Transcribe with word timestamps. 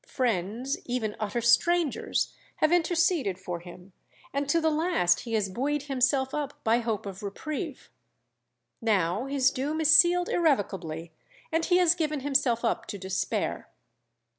Friends, 0.07 0.79
even 0.87 1.15
utter 1.19 1.41
strangers, 1.41 2.33
have 2.55 2.71
interceded 2.71 3.37
for 3.37 3.59
him, 3.59 3.93
and 4.33 4.49
to 4.49 4.59
the 4.59 4.71
last 4.71 5.19
he 5.19 5.33
has 5.33 5.47
buoyed 5.47 5.83
himself 5.83 6.33
up 6.33 6.55
by 6.63 6.79
hope 6.79 7.05
of 7.05 7.21
reprieve. 7.21 7.91
Now 8.81 9.27
his 9.27 9.51
doom 9.51 9.79
is 9.79 9.95
sealed 9.95 10.27
irrevocably, 10.29 11.11
and 11.51 11.63
he 11.65 11.77
has 11.77 11.93
given 11.93 12.21
himself 12.21 12.65
up 12.65 12.87
to 12.87 12.97
despair. 12.97 13.69